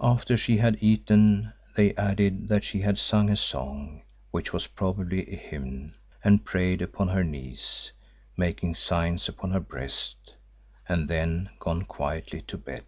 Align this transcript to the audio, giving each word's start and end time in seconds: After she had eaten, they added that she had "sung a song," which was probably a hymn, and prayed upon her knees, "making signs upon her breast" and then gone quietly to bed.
After 0.00 0.36
she 0.36 0.58
had 0.58 0.78
eaten, 0.80 1.52
they 1.74 1.92
added 1.96 2.46
that 2.46 2.62
she 2.62 2.82
had 2.82 2.96
"sung 2.96 3.28
a 3.28 3.34
song," 3.36 4.02
which 4.30 4.52
was 4.52 4.68
probably 4.68 5.32
a 5.32 5.36
hymn, 5.36 5.94
and 6.22 6.44
prayed 6.44 6.80
upon 6.80 7.08
her 7.08 7.24
knees, 7.24 7.90
"making 8.36 8.76
signs 8.76 9.28
upon 9.28 9.50
her 9.50 9.58
breast" 9.58 10.36
and 10.88 11.08
then 11.08 11.50
gone 11.58 11.82
quietly 11.86 12.40
to 12.42 12.56
bed. 12.56 12.84